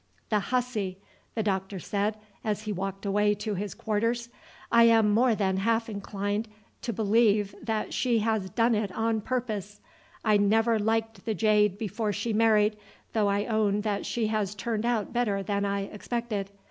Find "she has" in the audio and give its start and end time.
7.93-8.49, 14.07-14.55